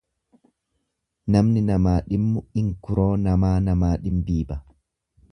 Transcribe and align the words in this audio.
Namni 1.35 1.61
namaa 1.67 1.93
dhimmu 2.07 2.43
inkuroo 2.61 3.11
namaa 3.27 3.53
namaa 3.69 3.93
dhinbiiba. 4.07 4.57